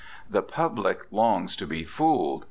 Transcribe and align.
The 0.27 0.41
public 0.41 1.01
longs 1.11 1.55
to 1.57 1.67
be 1.67 1.83
fooled. 1.83 2.39